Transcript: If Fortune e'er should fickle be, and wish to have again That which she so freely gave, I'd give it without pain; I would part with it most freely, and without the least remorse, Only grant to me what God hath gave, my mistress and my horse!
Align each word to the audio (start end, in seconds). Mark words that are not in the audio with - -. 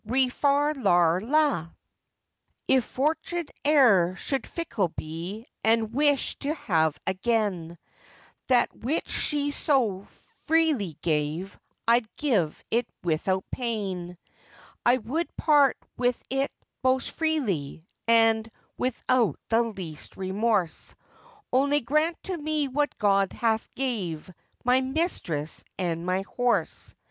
If 0.03 0.33
Fortune 2.85 3.45
e'er 3.63 4.15
should 4.15 4.47
fickle 4.47 4.87
be, 4.97 5.45
and 5.63 5.93
wish 5.93 6.35
to 6.39 6.55
have 6.55 6.97
again 7.05 7.77
That 8.47 8.75
which 8.75 9.07
she 9.07 9.51
so 9.51 10.07
freely 10.47 10.97
gave, 11.03 11.59
I'd 11.87 12.07
give 12.15 12.63
it 12.71 12.87
without 13.03 13.45
pain; 13.51 14.17
I 14.83 14.97
would 14.97 15.35
part 15.37 15.77
with 15.97 16.23
it 16.31 16.51
most 16.83 17.11
freely, 17.11 17.83
and 18.07 18.49
without 18.79 19.37
the 19.49 19.61
least 19.61 20.17
remorse, 20.17 20.95
Only 21.53 21.79
grant 21.81 22.17
to 22.23 22.35
me 22.35 22.67
what 22.67 22.97
God 22.97 23.33
hath 23.33 23.71
gave, 23.75 24.31
my 24.65 24.81
mistress 24.81 25.63
and 25.77 26.07
my 26.07 26.23
horse! 26.23 26.95